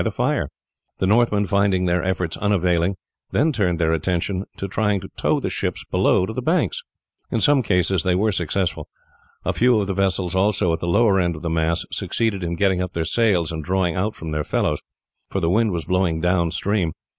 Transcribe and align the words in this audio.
The 0.03 0.49
Northmen, 1.05 1.45
finding 1.45 1.85
their 1.85 2.03
efforts 2.03 2.35
unavailing, 2.35 2.95
then 3.29 3.51
turned 3.51 3.77
their 3.77 3.93
attention 3.93 4.45
to 4.57 4.67
trying 4.67 4.99
to 5.01 5.09
tow 5.15 5.39
the 5.39 5.51
ships 5.51 5.83
below 5.85 6.25
to 6.25 6.33
the 6.33 6.41
banks. 6.41 6.81
In 7.29 7.39
some 7.39 7.61
cases 7.61 8.01
they 8.01 8.15
were 8.15 8.31
successful. 8.31 8.87
A 9.45 9.53
few 9.53 9.79
of 9.79 9.85
the 9.85 9.93
vessels 9.93 10.33
also 10.33 10.73
at 10.73 10.79
the 10.79 10.87
lower 10.87 11.19
end 11.19 11.35
of 11.35 11.43
the 11.43 11.51
mass 11.51 11.85
succeeded 11.91 12.43
in 12.43 12.55
getting 12.55 12.81
up 12.81 12.93
their 12.93 13.05
sails 13.05 13.51
and 13.51 13.63
drawing 13.63 13.95
out 13.95 14.15
from 14.15 14.31
their 14.31 14.43
fellows, 14.43 14.79
for 15.29 15.39
the 15.39 15.51
wind 15.51 15.71
was 15.71 15.85
blowing 15.85 16.19
down 16.19 16.49
stream. 16.49 16.93